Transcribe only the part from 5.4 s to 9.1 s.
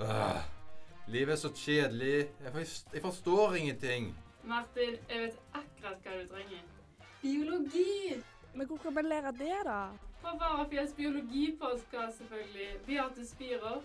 akkurat hva du trenger. Biologi! Men hvor kan vi